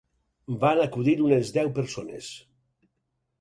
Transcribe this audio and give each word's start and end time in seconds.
Van 0.63 0.79
acudir 0.85 1.13
unes 1.25 1.51
deu 1.59 1.69
persones. 1.77 2.31